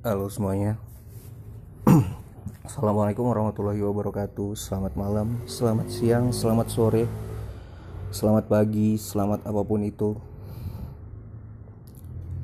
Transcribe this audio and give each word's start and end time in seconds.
Halo 0.00 0.32
semuanya. 0.32 0.80
Assalamualaikum 2.64 3.20
warahmatullahi 3.20 3.84
wabarakatuh. 3.84 4.56
Selamat 4.56 4.96
malam, 4.96 5.44
selamat 5.44 5.92
siang, 5.92 6.32
selamat 6.32 6.72
sore 6.72 7.04
Selamat 8.08 8.48
pagi, 8.48 8.96
selamat 8.96 9.44
apa 9.44 9.60
pun 9.60 9.84
itu. 9.84 10.16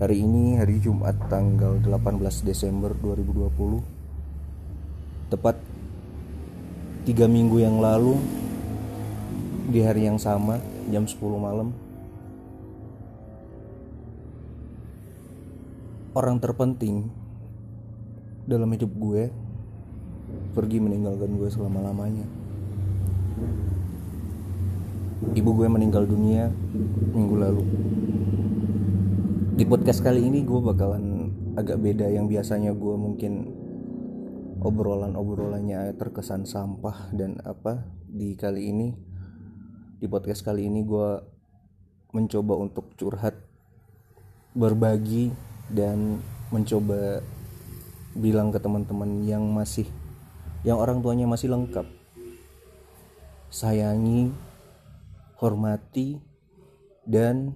Hari 0.05 0.21
ini 0.21 0.61
hari 0.61 0.85
Jumat 0.85 1.17
tanggal 1.33 1.81
18 1.81 2.45
Desember 2.45 2.93
2020 2.93 3.49
Tepat 5.33 5.57
tiga 7.09 7.25
minggu 7.25 7.57
yang 7.57 7.81
lalu 7.81 8.21
Di 9.73 9.81
hari 9.81 10.05
yang 10.05 10.21
sama, 10.21 10.61
jam 10.93 11.09
10 11.09 11.17
malam 11.41 11.73
Orang 16.13 16.37
terpenting 16.37 17.25
dalam 18.47 18.71
hidup 18.71 18.95
gue 18.95 19.29
pergi 20.55 20.79
meninggalkan 20.79 21.35
gue 21.35 21.51
selama-lamanya. 21.51 22.27
Ibu 25.35 25.51
gue 25.51 25.69
meninggal 25.69 26.07
dunia 26.07 26.49
minggu 27.13 27.35
lalu. 27.37 27.65
Di 29.59 29.65
podcast 29.67 30.01
kali 30.01 30.23
ini 30.23 30.47
gue 30.47 30.61
bakalan 30.63 31.35
agak 31.59 31.83
beda 31.83 32.07
yang 32.07 32.31
biasanya 32.31 32.71
gue 32.71 32.95
mungkin 32.95 33.51
obrolan-obrolannya 34.63 35.93
terkesan 35.99 36.47
sampah 36.47 37.11
dan 37.13 37.43
apa 37.43 37.85
di 38.07 38.39
kali 38.39 38.73
ini 38.73 38.89
di 39.97 40.07
podcast 40.07 40.45
kali 40.45 40.69
ini 40.69 40.85
gue 40.85 41.09
mencoba 42.13 42.55
untuk 42.61 42.93
curhat 42.97 43.37
berbagi 44.53 45.33
dan 45.73 46.21
mencoba 46.53 47.21
bilang 48.17 48.49
ke 48.51 48.59
teman-teman 48.59 49.23
yang 49.23 49.45
masih 49.53 49.87
yang 50.67 50.83
orang 50.83 50.99
tuanya 50.99 51.31
masih 51.31 51.53
lengkap. 51.53 51.87
Sayangi 53.53 54.35
hormati 55.39 56.19
dan 57.07 57.55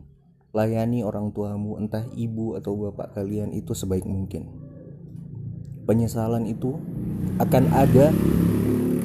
layani 0.55 1.03
orang 1.03 1.34
tuamu 1.34 1.78
entah 1.78 2.06
ibu 2.14 2.55
atau 2.55 2.77
bapak 2.77 3.19
kalian 3.19 3.50
itu 3.50 3.75
sebaik 3.75 4.06
mungkin. 4.06 4.47
Penyesalan 5.91 6.47
itu 6.47 6.78
akan 7.42 7.64
ada 7.75 8.14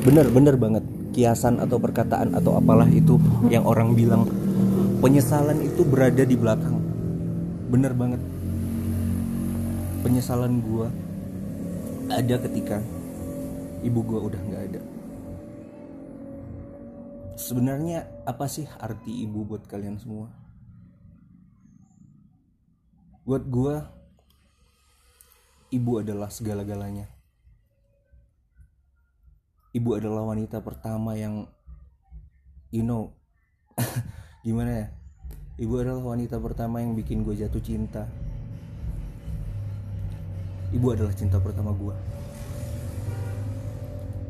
benar-benar 0.05 0.59
banget. 0.59 0.85
Kiasan 1.15 1.63
atau 1.63 1.79
perkataan 1.79 2.35
atau 2.35 2.59
apalah 2.59 2.85
itu 2.91 3.17
yang 3.47 3.65
orang 3.65 3.95
bilang. 3.95 4.27
Penyesalan 4.99 5.63
itu 5.63 5.81
berada 5.81 6.21
di 6.21 6.35
belakang. 6.35 6.77
Bener 7.71 7.95
banget. 7.95 8.21
Penyesalan 10.05 10.61
gua 10.61 10.93
ada 12.05 12.37
ketika 12.37 12.77
ibu 13.81 13.99
gue 14.05 14.19
udah 14.21 14.41
nggak 14.45 14.63
ada. 14.71 14.81
Sebenarnya 17.35 18.05
apa 18.29 18.45
sih 18.45 18.69
arti 18.79 19.25
ibu 19.25 19.43
buat 19.43 19.65
kalian 19.65 19.97
semua? 19.97 20.29
Buat 23.25 23.43
gue 23.49 23.75
ibu 25.73 25.91
adalah 25.97 26.29
segala-galanya. 26.29 27.09
Ibu 29.75 29.89
adalah 29.99 30.23
wanita 30.23 30.61
pertama 30.63 31.17
yang 31.17 31.49
you 32.69 32.85
know 32.85 33.11
gimana 34.45 34.71
ya? 34.71 34.87
Ibu 35.57 35.73
adalah 35.81 36.05
wanita 36.05 36.37
pertama 36.37 36.85
yang 36.85 36.93
bikin 36.93 37.25
gue 37.25 37.35
jatuh 37.35 37.63
cinta 37.63 38.07
ibu 40.75 40.91
adalah 40.91 41.15
cinta 41.15 41.39
pertama 41.39 41.71
gue 41.71 41.95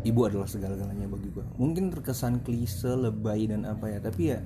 ibu 0.05 0.19
adalah 0.21 0.45
segala-galanya 0.45 1.09
bagi 1.09 1.33
gue 1.33 1.45
mungkin 1.57 1.89
terkesan 1.89 2.45
klise 2.45 2.93
lebay 2.93 3.49
dan 3.49 3.65
apa 3.65 3.89
ya 3.89 3.97
tapi 3.97 4.21
ya 4.31 4.39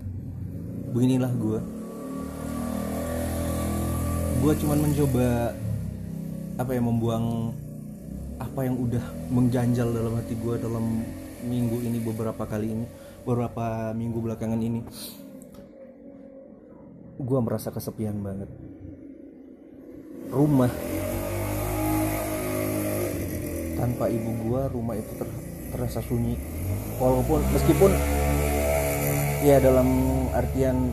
beginilah 0.95 1.31
gue 1.35 1.59
gue 4.39 4.53
cuman 4.63 4.79
mencoba 4.79 5.51
apa 6.55 6.71
ya 6.71 6.81
membuang 6.81 7.51
apa 8.39 8.59
yang 8.63 8.79
udah 8.79 9.03
mengganjal 9.27 9.91
dalam 9.91 10.15
hati 10.15 10.33
gue 10.39 10.55
dalam 10.55 11.03
minggu 11.43 11.83
ini 11.83 11.99
beberapa 11.99 12.47
kali 12.47 12.71
ini 12.71 12.87
beberapa 13.29 13.91
minggu 13.95 14.17
belakangan 14.25 14.57
ini. 14.57 14.81
Gue 17.19 17.39
merasa 17.43 17.69
kesepian 17.69 18.17
banget. 18.23 18.47
Rumah 20.33 20.71
tanpa 23.79 24.11
ibu 24.11 24.31
gua 24.43 24.67
rumah 24.67 24.99
itu 24.99 25.15
ter, 25.15 25.27
terasa 25.71 26.03
sunyi. 26.03 26.35
Walaupun 26.99 27.39
meskipun 27.55 27.91
ya 29.39 29.55
dalam 29.63 29.87
artian 30.35 30.91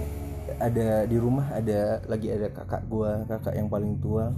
ada 0.63 1.03
di 1.05 1.19
rumah 1.19 1.51
ada 1.51 1.99
lagi 2.07 2.31
ada 2.31 2.47
kakak 2.55 2.87
gua 2.87 3.27
kakak 3.27 3.59
yang 3.59 3.67
paling 3.67 3.99
tua. 3.99 4.31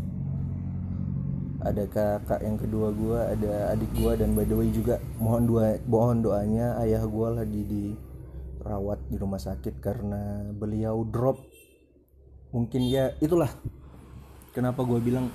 Ada 1.59 1.85
kakak 1.91 2.41
yang 2.41 2.57
kedua 2.57 2.89
gua 2.95 3.29
ada 3.29 3.77
adik 3.77 3.91
gua 4.01 4.17
dan 4.17 4.33
by 4.33 4.47
the 4.49 4.57
way 4.57 4.73
juga 4.73 4.97
mohon 5.21 5.45
dua 5.45 5.77
mohon 5.85 6.25
doanya 6.25 6.81
ayah 6.81 7.05
gua 7.05 7.35
lagi 7.35 7.67
dirawat 7.67 9.03
di 9.11 9.17
rumah 9.21 9.43
sakit 9.43 9.77
karena 9.83 10.49
beliau 10.57 11.05
drop. 11.05 11.45
Mungkin 12.55 12.89
ya 12.89 13.13
itulah 13.21 13.53
kenapa 14.57 14.81
gua 14.87 15.03
bilang 15.03 15.29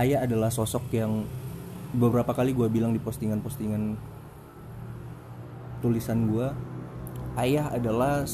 ayah 0.00 0.24
adalah 0.24 0.48
sosok 0.48 0.88
yang 0.90 1.28
beberapa 1.94 2.36
kali 2.36 2.52
gue 2.52 2.68
bilang 2.68 2.92
di 2.92 3.00
postingan-postingan 3.00 3.96
tulisan 5.80 6.28
gue 6.28 6.46
ayah 7.38 7.70
adalah 7.72 8.26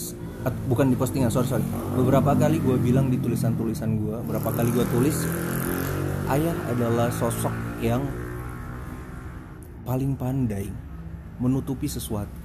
bukan 0.67 0.91
di 0.91 0.97
postingan 0.97 1.31
sorry 1.31 1.47
sorry. 1.47 1.67
Beberapa 1.95 2.35
kali 2.35 2.59
gue 2.59 2.77
bilang 2.81 3.13
di 3.13 3.21
tulisan-tulisan 3.21 3.91
gue 4.01 4.17
berapa 4.27 4.49
kali 4.51 4.71
gue 4.73 4.87
tulis 4.91 5.17
ayah 6.33 6.57
adalah 6.73 7.13
sosok 7.13 7.53
yang 7.85 8.03
paling 9.85 10.17
pandai 10.17 10.73
menutupi 11.39 11.87
sesuatu. 11.87 12.43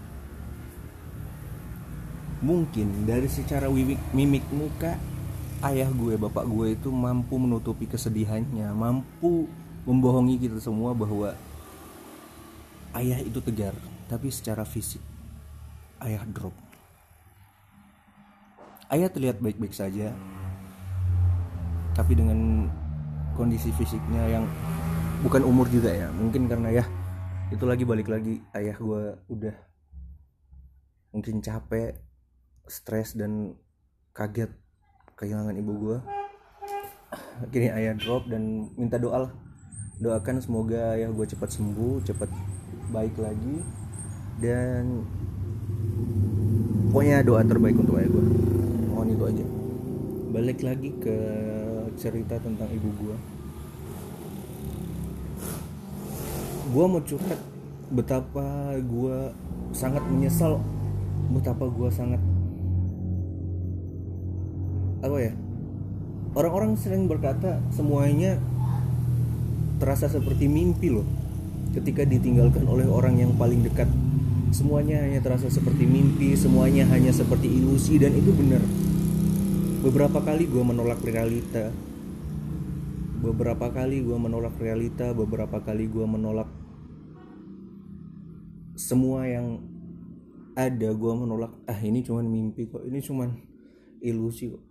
Mungkin 2.39 3.03
dari 3.03 3.27
secara 3.27 3.67
mimik, 3.67 3.99
mimik 4.15 4.45
muka 4.51 4.95
ayah 5.63 5.91
gue 5.91 6.15
bapak 6.15 6.47
gue 6.47 6.67
itu 6.75 6.87
mampu 6.87 7.35
menutupi 7.35 7.83
kesedihannya 7.83 8.71
mampu 8.71 9.47
membohongi 9.87 10.41
kita 10.41 10.59
semua 10.59 10.91
bahwa 10.91 11.35
ayah 12.97 13.19
itu 13.21 13.39
tegar 13.39 13.75
tapi 14.09 14.33
secara 14.33 14.65
fisik 14.65 15.01
ayah 16.01 16.23
drop. 16.33 16.55
Ayah 18.89 19.07
terlihat 19.11 19.37
baik-baik 19.37 19.75
saja 19.75 20.11
tapi 21.93 22.15
dengan 22.15 22.71
kondisi 23.35 23.69
fisiknya 23.75 24.39
yang 24.39 24.45
bukan 25.21 25.45
umur 25.45 25.69
juga 25.69 25.93
ya. 25.93 26.09
Mungkin 26.09 26.49
karena 26.49 26.81
ya 26.81 26.85
itu 27.49 27.65
lagi 27.65 27.81
balik 27.85 28.09
lagi 28.09 28.41
ayah 28.53 28.77
gue 28.77 29.03
udah 29.29 29.55
mungkin 31.09 31.41
capek 31.41 31.97
stres 32.69 33.17
dan 33.17 33.57
kaget 34.13 34.53
kehilangan 35.17 35.57
ibu 35.57 35.73
gue 35.73 35.97
akhirnya 37.41 37.71
ayah 37.81 37.93
drop 37.97 38.29
dan 38.29 38.69
minta 38.77 39.01
doa 39.01 39.25
lah 39.25 39.33
doakan 39.99 40.39
semoga 40.39 40.95
ya 40.95 41.11
gue 41.11 41.25
cepat 41.27 41.51
sembuh 41.51 41.99
cepat 42.07 42.31
baik 42.95 43.19
lagi. 43.19 43.59
Dan 44.39 45.03
pokoknya 46.89 47.27
doa 47.27 47.43
terbaik 47.43 47.75
untuk 47.75 47.99
ayah 47.99 48.07
gue 48.07 48.23
mohon 48.87 49.11
itu 49.11 49.23
aja. 49.27 49.45
Balik 50.31 50.59
lagi 50.63 50.89
ke 51.03 51.17
cerita 51.99 52.39
tentang 52.39 52.71
ibu 52.71 52.89
gue 52.95 53.15
gue 56.69 56.85
mau 56.85 57.01
curhat 57.01 57.41
betapa 57.89 58.77
gue 58.77 59.17
sangat 59.73 60.05
menyesal 60.05 60.61
betapa 61.33 61.65
gue 61.65 61.89
sangat 61.89 62.21
apa 65.01 65.17
ya? 65.19 65.33
Orang-orang 66.37 66.77
sering 66.77 67.09
berkata 67.09 67.57
semuanya 67.73 68.37
terasa 69.79 70.11
seperti 70.11 70.51
mimpi 70.51 70.91
loh. 70.91 71.07
Ketika 71.71 72.03
ditinggalkan 72.03 72.67
oleh 72.67 72.85
orang 72.85 73.17
yang 73.17 73.31
paling 73.39 73.63
dekat 73.63 73.87
semuanya 74.51 75.05
hanya 75.05 75.21
terasa 75.21 75.47
seperti 75.47 75.85
mimpi 75.85 76.33
semuanya 76.33 76.81
hanya 76.89 77.15
seperti 77.15 77.47
ilusi 77.47 77.95
dan 77.95 78.11
itu 78.13 78.35
benar. 78.35 78.59
Beberapa 79.79 80.19
kali 80.19 80.51
gue 80.51 80.59
menolak 80.59 80.99
realita. 80.99 81.71
Beberapa 83.23 83.71
kali 83.71 84.03
gue 84.03 84.17
menolak 84.19 84.59
realita 84.59 85.15
beberapa 85.15 85.63
kali 85.63 85.87
gue 85.87 86.03
menolak 86.03 86.51
semua 88.75 89.27
yang 89.27 89.63
ada 90.55 90.91
gue 90.91 91.13
menolak 91.15 91.51
ah 91.67 91.79
ini 91.79 92.03
cuman 92.03 92.27
mimpi 92.27 92.67
kok 92.67 92.83
ini 92.83 92.99
cuman 92.99 93.31
ilusi 94.03 94.51
kok. 94.51 94.63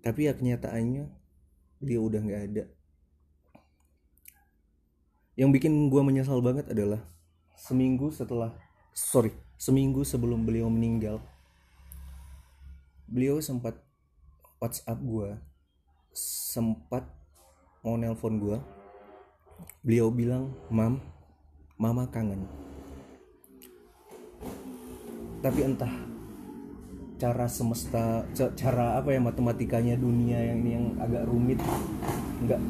Tapi 0.00 0.20
ya 0.24 0.32
kenyataannya 0.32 1.04
beliau 1.80 2.08
udah 2.08 2.20
nggak 2.24 2.44
ada 2.52 2.64
yang 5.40 5.48
bikin 5.48 5.88
gue 5.88 6.02
menyesal 6.04 6.44
banget 6.44 6.68
adalah 6.68 7.00
seminggu 7.56 8.12
setelah 8.12 8.52
sorry 8.92 9.32
seminggu 9.56 10.04
sebelum 10.04 10.44
beliau 10.44 10.68
meninggal 10.68 11.16
beliau 13.08 13.40
sempat 13.40 13.80
WhatsApp 14.60 15.00
gue 15.00 15.40
sempat 16.12 17.08
mau 17.80 17.96
nelpon 17.96 18.36
gue 18.36 18.60
beliau 19.80 20.12
bilang 20.12 20.52
mam 20.68 21.00
mama 21.80 22.04
kangen. 22.12 22.44
Tapi 25.40 25.60
entah 25.64 25.92
cara 27.16 27.48
semesta 27.48 28.28
cara 28.36 29.00
apa 29.00 29.16
ya 29.16 29.20
matematikanya 29.20 29.96
dunia 29.96 30.36
yang 30.36 30.60
ini 30.60 30.70
yang 30.76 30.86
agak 31.00 31.24
rumit 31.24 31.60
nggak 32.44 32.60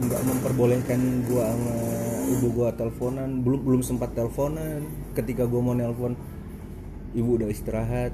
nggak 0.00 0.20
memperbolehkan 0.24 1.00
gua 1.28 1.52
sama 1.52 1.76
ibu 2.32 2.46
gua 2.56 2.68
teleponan. 2.72 3.44
Belum 3.44 3.60
belum 3.60 3.82
sempat 3.84 4.16
teleponan. 4.16 4.84
Ketika 5.12 5.44
gua 5.44 5.60
mau 5.60 5.74
nelpon 5.76 6.16
ibu 7.12 7.30
udah 7.36 7.48
istirahat. 7.52 8.12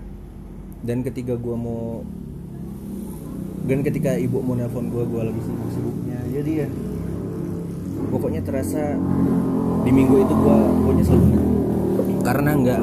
Dan 0.82 1.06
ketika 1.06 1.34
gua 1.38 1.56
mau 1.56 1.82
dan 3.66 3.82
ketika 3.82 4.14
ibu 4.14 4.38
mau 4.42 4.54
nelpon 4.54 4.90
gua 4.94 5.02
gua 5.06 5.26
lagi 5.26 5.40
sibuk-sibuknya. 5.42 6.18
Jadi 6.30 6.52
ya 6.62 6.68
pokoknya 8.06 8.40
terasa 8.46 8.94
di 9.82 9.90
minggu 9.90 10.22
itu 10.22 10.34
gua 10.34 10.56
gua 10.84 10.92
nyesel 10.94 11.18
karena 12.22 12.50
nggak 12.58 12.82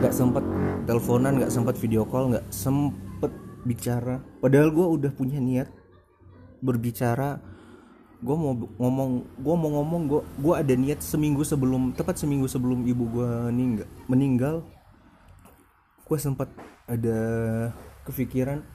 nggak 0.00 0.12
sempat 0.12 0.44
teleponan 0.84 1.32
nggak 1.40 1.52
sempat 1.52 1.74
video 1.76 2.04
call 2.08 2.32
nggak 2.32 2.44
sempet 2.52 3.32
bicara. 3.64 4.20
Padahal 4.40 4.72
gue 4.72 4.86
udah 5.00 5.12
punya 5.12 5.36
niat 5.40 5.68
berbicara 6.60 7.40
gue 8.20 8.36
mau 8.36 8.52
ngomong 8.52 9.10
gue 9.40 9.54
mau 9.56 9.70
ngomong 9.80 10.02
gue 10.04 10.22
gue 10.44 10.54
ada 10.54 10.74
niat 10.76 11.00
seminggu 11.00 11.40
sebelum 11.40 11.96
tepat 11.96 12.20
seminggu 12.20 12.44
sebelum 12.44 12.84
ibu 12.84 13.08
gue 13.08 13.28
meninggal 13.48 13.88
meninggal 14.12 14.56
gue 16.04 16.18
sempat 16.20 16.52
ada 16.90 17.18
kepikiran 18.02 18.66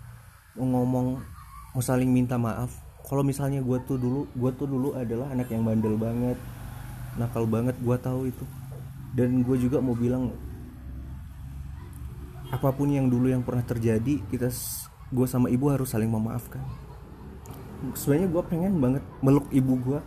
mau 0.56 0.64
ngomong 0.72 1.20
mau 1.76 1.84
saling 1.84 2.08
minta 2.08 2.40
maaf. 2.40 2.72
Kalau 3.04 3.22
misalnya 3.22 3.60
gue 3.60 3.78
tuh 3.84 4.00
dulu 4.00 4.24
gue 4.32 4.52
tuh 4.56 4.66
dulu 4.66 4.96
adalah 4.96 5.30
anak 5.36 5.52
yang 5.52 5.68
bandel 5.68 6.00
banget 6.00 6.40
nakal 7.20 7.44
banget 7.44 7.76
gue 7.84 7.98
tahu 8.00 8.32
itu. 8.32 8.46
Dan 9.12 9.44
gue 9.44 9.60
juga 9.60 9.84
mau 9.84 9.92
bilang 9.92 10.32
apa 12.56 12.72
pun 12.72 12.88
yang 12.88 13.12
dulu 13.12 13.28
yang 13.28 13.44
pernah 13.44 13.68
terjadi 13.68 14.24
kita 14.32 14.48
gue 15.12 15.28
sama 15.28 15.52
ibu 15.52 15.68
harus 15.68 15.92
saling 15.92 16.08
memaafkan 16.08 16.64
sebenarnya 17.94 18.30
gue 18.34 18.44
pengen 18.50 18.74
banget 18.82 19.04
meluk 19.22 19.46
ibu 19.54 19.78
gue 19.78 20.00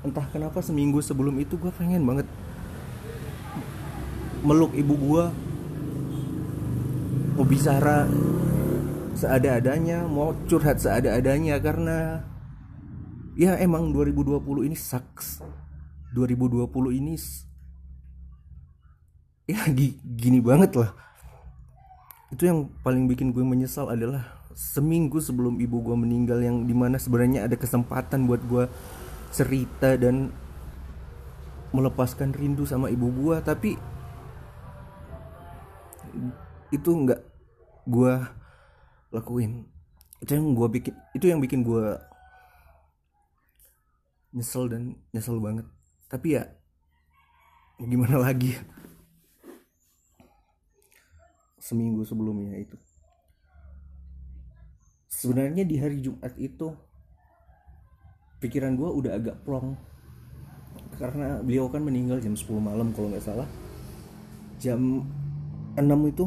entah 0.00 0.24
kenapa 0.32 0.64
seminggu 0.64 1.04
sebelum 1.04 1.36
itu 1.36 1.60
gue 1.60 1.68
pengen 1.76 2.00
banget 2.08 2.24
meluk 4.40 4.72
ibu 4.72 4.96
gue 4.96 5.24
mau 7.36 7.44
bicara 7.44 8.08
seada-adanya 9.12 10.08
mau 10.08 10.32
curhat 10.48 10.80
seada-adanya 10.80 11.60
karena 11.60 12.24
ya 13.36 13.56
emang 13.60 13.92
2020 13.92 14.40
ini 14.68 14.76
sucks. 14.76 15.44
2020 16.16 16.66
ini 16.96 17.14
ya 19.46 19.64
gini 20.04 20.40
banget 20.42 20.74
lah. 20.76 20.90
Itu 22.32 22.46
yang 22.46 22.70
paling 22.82 23.06
bikin 23.10 23.34
gue 23.34 23.42
menyesal 23.42 23.90
adalah 23.90 24.39
seminggu 24.54 25.22
sebelum 25.22 25.62
ibu 25.62 25.78
gue 25.78 25.96
meninggal 25.96 26.42
yang 26.42 26.66
di 26.66 26.74
mana 26.74 26.98
sebenarnya 26.98 27.46
ada 27.46 27.54
kesempatan 27.54 28.26
buat 28.26 28.42
gue 28.50 28.64
cerita 29.30 29.94
dan 29.94 30.34
melepaskan 31.70 32.34
rindu 32.34 32.66
sama 32.66 32.90
ibu 32.90 33.06
gue 33.14 33.36
tapi 33.46 33.78
itu 36.74 36.90
nggak 36.90 37.22
gue 37.86 38.14
lakuin. 39.14 39.66
Itu 40.18 40.34
yang 40.34 40.54
gue 40.54 40.68
bikin 40.68 40.94
itu 41.14 41.24
yang 41.30 41.38
bikin 41.38 41.62
gue 41.62 41.98
nyesel 44.34 44.66
dan 44.66 44.98
nyesel 45.14 45.38
banget. 45.38 45.66
Tapi 46.10 46.34
ya 46.34 46.50
gimana 47.78 48.18
lagi 48.18 48.58
ya? 48.58 48.62
Seminggu 51.62 52.02
sebelumnya 52.02 52.58
itu 52.58 52.74
sebenarnya 55.20 55.68
di 55.68 55.76
hari 55.76 56.00
Jumat 56.00 56.32
itu 56.40 56.72
pikiran 58.40 58.72
gue 58.72 58.88
udah 58.88 59.12
agak 59.20 59.36
plong. 59.44 59.76
Karena 60.96 61.44
beliau 61.44 61.68
kan 61.68 61.84
meninggal 61.84 62.24
jam 62.24 62.32
10 62.32 62.48
malam 62.56 62.96
kalau 62.96 63.12
nggak 63.12 63.24
salah. 63.24 63.48
Jam 64.56 65.04
6 65.76 65.84
itu 66.08 66.24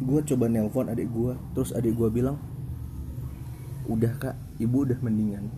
gue 0.00 0.20
coba 0.32 0.48
nelpon 0.48 0.88
adik 0.92 1.08
gue 1.08 1.32
terus 1.56 1.72
adik 1.72 1.96
gue 1.96 2.08
bilang 2.12 2.36
udah 3.88 4.12
kak 4.16 4.36
ibu 4.56 4.88
udah 4.88 4.96
mendingan. 5.04 5.52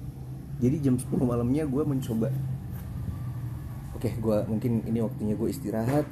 Jadi 0.58 0.82
jam 0.82 0.98
10 0.98 1.14
malamnya 1.22 1.62
gue 1.62 1.82
mencoba. 1.86 2.34
Oke 3.94 4.18
gue 4.18 4.38
mungkin 4.50 4.82
ini 4.82 4.98
waktunya 4.98 5.38
gue 5.38 5.48
istirahat. 5.50 6.06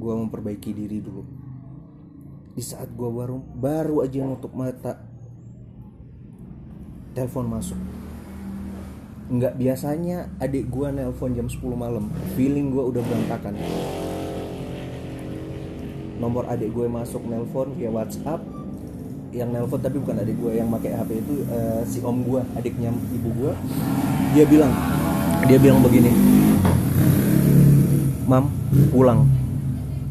Gue 0.00 0.12
memperbaiki 0.16 0.72
diri 0.72 1.04
dulu. 1.04 1.24
Di 2.56 2.64
saat 2.64 2.88
gue 2.96 3.08
baru 3.12 3.40
baru 3.40 4.04
aja 4.04 4.24
nutup 4.24 4.52
mata 4.56 5.03
telepon 7.14 7.46
masuk. 7.46 7.78
Nggak 9.30 9.56
biasanya 9.56 10.28
adik 10.42 10.68
gue 10.68 10.88
nelpon 10.90 11.32
jam 11.32 11.48
10 11.48 11.62
malam. 11.72 12.10
Feeling 12.36 12.74
gue 12.74 12.82
udah 12.82 13.00
berantakan. 13.00 13.54
Nomor 16.20 16.44
adik 16.50 16.74
gue 16.74 16.86
masuk 16.90 17.22
nelpon 17.24 17.72
via 17.78 17.88
WhatsApp. 17.88 18.42
Yang 19.32 19.48
nelpon 19.54 19.80
tapi 19.80 19.96
bukan 20.02 20.20
adik 20.20 20.36
gue 20.36 20.52
yang 20.58 20.68
pakai 20.68 20.92
HP 20.92 21.10
itu 21.24 21.34
uh, 21.48 21.80
si 21.86 21.98
om 22.04 22.20
gue 22.20 22.42
adiknya 22.54 22.92
ibu 22.92 23.30
gue 23.34 23.52
dia 24.34 24.46
bilang 24.46 24.70
dia 25.46 25.58
bilang 25.58 25.82
begini 25.82 26.10
mam 28.30 28.50
pulang. 28.94 29.26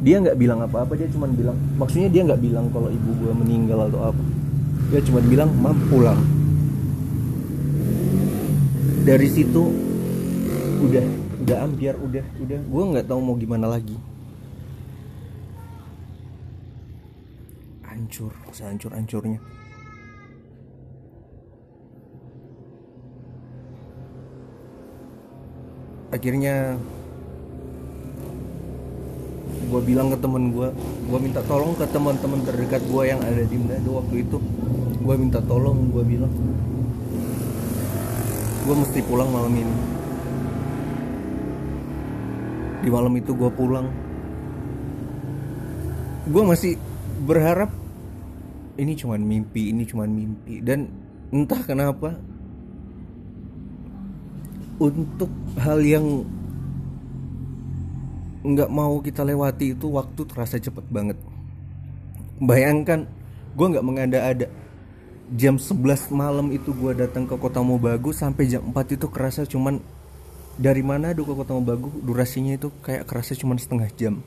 Dia 0.04 0.20
nggak 0.20 0.36
bilang 0.36 0.60
apa-apa 0.60 1.00
dia 1.00 1.08
cuma 1.08 1.32
bilang 1.32 1.56
maksudnya 1.80 2.12
dia 2.12 2.28
nggak 2.28 2.42
bilang 2.44 2.68
kalau 2.76 2.92
ibu 2.92 3.12
gue 3.24 3.32
meninggal 3.32 3.88
atau 3.88 4.12
apa. 4.12 4.24
Dia 4.92 5.00
cuma 5.08 5.24
bilang 5.24 5.56
mam 5.56 5.78
pulang 5.88 6.43
dari 9.04 9.28
situ 9.28 9.64
udah 10.84 11.06
udah 11.44 11.58
ambiar 11.68 11.96
udah 12.00 12.24
udah. 12.40 12.60
Gue 12.64 12.84
nggak 12.96 13.06
tahu 13.12 13.20
mau 13.20 13.36
gimana 13.36 13.68
lagi. 13.68 14.00
Hancur 17.84 18.34
sehancur 18.50 18.90
hancurnya 18.96 19.40
akhirnya 26.14 26.78
gue 29.66 29.82
bilang 29.82 30.14
ke 30.14 30.18
temen 30.22 30.54
gue 30.54 30.70
gue 31.10 31.20
minta 31.20 31.42
tolong 31.50 31.74
ke 31.74 31.90
teman-teman 31.90 32.46
terdekat 32.46 32.86
gue 32.86 33.04
yang 33.10 33.18
ada 33.26 33.42
di 33.42 33.58
Manado 33.58 33.98
waktu 33.98 34.22
itu. 34.22 34.38
Gue 35.02 35.16
minta 35.18 35.42
tolong 35.42 35.90
gue 35.90 36.04
bilang 36.06 36.30
gue 38.64 38.76
mesti 38.80 39.00
pulang 39.04 39.28
malam 39.28 39.52
ini. 39.52 39.76
Di 42.84 42.90
malam 42.92 43.12
itu 43.20 43.36
gue 43.36 43.52
pulang. 43.52 43.88
Gue 46.32 46.44
masih 46.48 46.80
berharap 47.28 47.68
ini 48.80 48.96
cuman 48.96 49.20
mimpi 49.20 49.76
ini 49.76 49.84
cuman 49.84 50.08
mimpi. 50.08 50.64
Dan 50.64 50.88
entah 51.36 51.60
kenapa 51.60 52.16
untuk 54.80 55.32
hal 55.60 55.84
yang 55.84 56.24
nggak 58.44 58.72
mau 58.72 59.00
kita 59.04 59.24
lewati 59.28 59.76
itu 59.76 59.92
waktu 59.92 60.24
terasa 60.24 60.56
cepet 60.56 60.88
banget. 60.88 61.20
Bayangkan 62.40 63.08
gue 63.60 63.68
nggak 63.76 63.86
mengada-ada 63.86 64.48
jam 65.34 65.58
11 65.58 66.14
malam 66.14 66.54
itu 66.54 66.70
gue 66.70 66.94
datang 66.94 67.26
ke 67.26 67.34
kota 67.42 67.58
Mobagu 67.66 68.14
sampai 68.14 68.46
jam 68.46 68.62
4 68.70 69.02
itu 69.02 69.10
kerasa 69.10 69.50
cuman 69.50 69.82
dari 70.62 70.86
mana 70.86 71.10
ke 71.10 71.26
kota 71.26 71.58
Mobagu 71.58 71.90
durasinya 72.06 72.54
itu 72.54 72.70
kayak 72.86 73.10
kerasa 73.10 73.34
cuman 73.34 73.58
setengah 73.58 73.90
jam. 73.98 74.22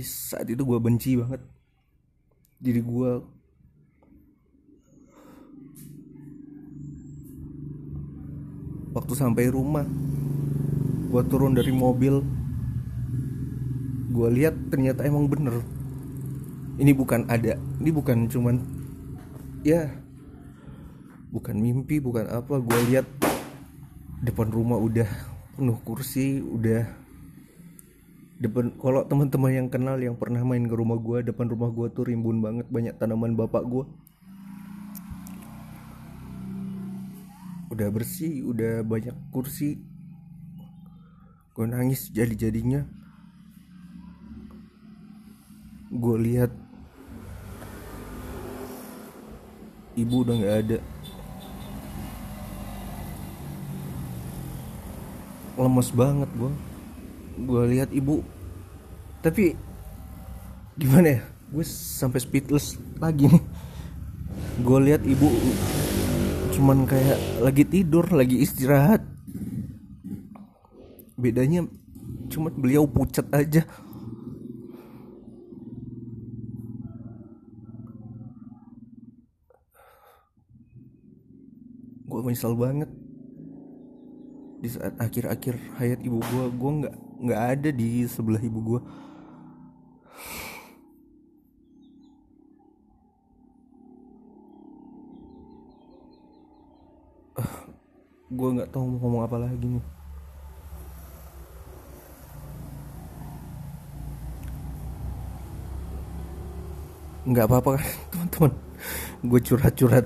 Saat 0.00 0.50
itu 0.50 0.62
gue 0.66 0.78
benci 0.82 1.14
banget. 1.14 1.42
Diri 2.58 2.82
gue 2.82 3.10
waktu 8.90 9.14
sampai 9.14 9.46
rumah 9.46 9.86
gue 11.06 11.22
turun 11.30 11.54
dari 11.54 11.70
mobil. 11.70 12.18
Gue 14.10 14.28
lihat 14.34 14.58
ternyata 14.74 15.06
emang 15.06 15.30
bener 15.30 15.62
ini 16.80 16.96
bukan 16.96 17.28
ada 17.28 17.60
ini 17.76 17.90
bukan 17.92 18.24
cuman 18.32 18.56
ya 19.60 19.92
bukan 21.28 21.60
mimpi 21.60 22.00
bukan 22.00 22.26
apa. 22.32 22.56
Gue 22.58 22.80
lihat 22.88 23.06
depan 24.24 24.48
rumah 24.48 24.80
udah 24.80 25.06
penuh 25.60 25.76
kursi 25.84 26.40
udah 26.40 26.88
depan 28.40 28.72
kalau 28.80 29.04
teman-teman 29.04 29.52
yang 29.52 29.68
kenal 29.68 30.00
yang 30.00 30.16
pernah 30.16 30.40
main 30.40 30.64
ke 30.64 30.72
rumah 30.72 30.96
gue 30.96 31.28
depan 31.28 31.44
rumah 31.52 31.68
gue 31.68 31.92
tuh 31.92 32.08
rimbun 32.08 32.40
banget 32.40 32.64
banyak 32.72 32.96
tanaman 32.96 33.36
bapak 33.36 33.60
gue 33.68 33.84
udah 37.80 37.88
bersih 37.96 38.44
udah 38.44 38.84
banyak 38.84 39.16
kursi. 39.32 39.80
Gue 41.56 41.64
nangis 41.64 42.12
jadi-jadinya. 42.12 42.84
Gue 45.88 46.16
lihat 46.20 46.52
ibu 50.00 50.24
udah 50.24 50.34
nggak 50.36 50.56
ada. 50.66 50.78
Lemes 55.60 55.90
banget 55.92 56.30
gue 56.34 56.52
gue 57.40 57.62
lihat 57.76 57.90
ibu. 57.92 58.24
Tapi 59.20 59.52
gimana 60.80 61.20
ya? 61.20 61.22
Gue 61.52 61.64
sampai 61.68 62.20
speechless 62.22 62.80
lagi 62.96 63.28
nih. 63.28 63.44
Gue 64.64 64.78
lihat 64.88 65.04
ibu 65.04 65.28
cuman 66.50 66.84
kayak 66.84 67.40
lagi 67.40 67.64
tidur 67.64 68.04
lagi 68.12 68.40
istirahat. 68.40 69.04
Bedanya 71.20 71.68
cuma 72.32 72.48
beliau 72.48 72.88
pucat 72.88 73.28
aja 73.32 73.68
gue 82.20 82.28
menyesal 82.28 82.52
banget. 82.52 82.92
Di 84.60 84.68
saat 84.68 84.92
akhir-akhir 85.00 85.56
hayat 85.80 86.04
ibu 86.04 86.20
gue 86.20 86.44
gue 86.52 86.70
nggak 86.84 86.94
nggak 87.24 87.40
ada 87.56 87.72
di 87.72 88.04
sebelah 88.04 88.44
ibu 88.44 88.60
gue 88.60 88.80
gue 98.36 98.48
nggak 98.52 98.68
tahu 98.68 98.84
mau 98.84 99.00
ngomong 99.00 99.24
apa 99.24 99.40
lagi 99.40 99.64
nih. 99.64 99.80
Nggak 107.24 107.48
apa-apa 107.48 107.80
kan 107.80 107.88
teman-teman. 108.12 108.52
Gue 109.24 109.40
curhat-curhat 109.40 110.04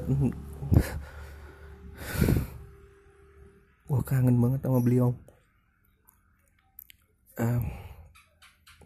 gue 3.85 4.01
kangen 4.05 4.41
banget 4.41 4.61
sama 4.65 4.81
beliau. 4.81 5.15
Uh, 7.35 7.61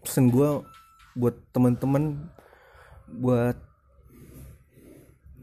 pesen 0.00 0.32
gue 0.32 0.64
buat 1.12 1.36
teman-teman 1.52 2.32
buat 3.08 3.56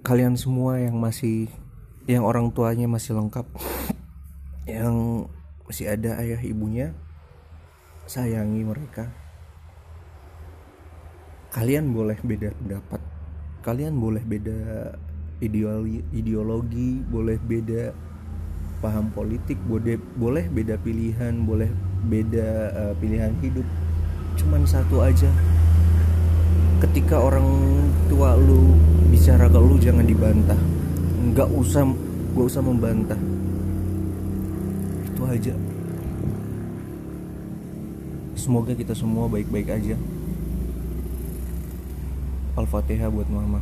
kalian 0.02 0.38
semua 0.38 0.82
yang 0.82 0.98
masih 0.98 1.50
yang 2.06 2.26
orang 2.26 2.54
tuanya 2.54 2.86
masih 2.86 3.18
lengkap 3.18 3.46
yang 4.70 5.26
masih 5.66 5.90
ada 5.90 6.18
ayah 6.22 6.42
ibunya 6.42 6.94
sayangi 8.06 8.62
mereka. 8.62 9.10
Kalian 11.54 11.94
boleh 11.96 12.20
beda 12.22 12.52
pendapat 12.58 13.16
kalian 13.66 13.98
boleh 13.98 14.22
beda 14.22 14.94
ideologi 15.44 16.00
ideologi 16.16 17.04
boleh 17.04 17.36
beda 17.36 17.92
paham 18.80 19.12
politik 19.12 19.60
boleh 19.66 20.00
boleh 20.16 20.46
beda 20.48 20.80
pilihan 20.80 21.34
boleh 21.44 21.72
beda 22.06 22.50
uh, 22.72 22.94
pilihan 23.02 23.34
hidup. 23.42 23.66
Cuman 24.38 24.64
satu 24.64 25.02
aja. 25.02 25.28
Ketika 26.84 27.18
orang 27.18 27.48
tua 28.12 28.38
lu 28.38 28.78
bicara 29.10 29.50
ke 29.50 29.58
lu 29.58 29.76
jangan 29.82 30.06
dibantah. 30.06 30.60
Nggak 31.34 31.50
usah 31.56 31.84
nggak 32.36 32.46
usah 32.46 32.62
membantah. 32.62 33.20
Itu 35.10 35.22
aja. 35.26 35.54
Semoga 38.38 38.78
kita 38.78 38.94
semua 38.94 39.26
baik-baik 39.26 39.72
aja. 39.74 39.98
Al-Fatihah 42.56 43.10
buat 43.12 43.28
mama 43.28 43.60